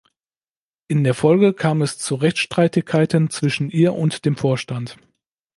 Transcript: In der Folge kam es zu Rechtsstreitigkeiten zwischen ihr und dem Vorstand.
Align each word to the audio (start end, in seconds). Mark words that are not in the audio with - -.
In 0.87 1.03
der 1.03 1.13
Folge 1.13 1.53
kam 1.53 1.83
es 1.83 1.99
zu 1.99 2.15
Rechtsstreitigkeiten 2.15 3.29
zwischen 3.29 3.69
ihr 3.69 3.93
und 3.93 4.25
dem 4.25 4.35
Vorstand. 4.35 4.97